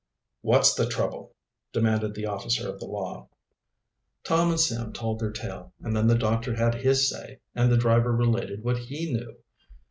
"What's 0.41 0.73
the 0.73 0.87
trouble?" 0.87 1.35
demanded 1.73 2.15
the 2.15 2.25
officer 2.25 2.67
of 2.67 2.79
the 2.79 2.87
law. 2.87 3.29
Tom 4.23 4.49
and 4.49 4.59
Sam 4.59 4.93
told 4.93 5.19
their 5.19 5.29
tale, 5.29 5.73
and 5.79 5.95
then 5.95 6.07
the 6.07 6.17
doctor 6.17 6.55
had 6.55 6.73
his 6.73 7.07
say, 7.07 7.37
and 7.53 7.71
the 7.71 7.77
driver 7.77 8.11
related 8.11 8.63
what 8.63 8.79
he 8.79 9.13
knew. 9.13 9.35